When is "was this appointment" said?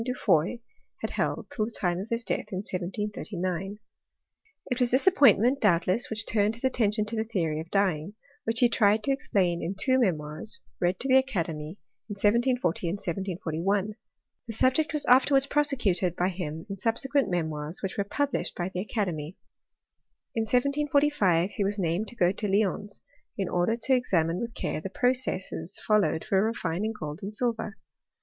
4.79-5.61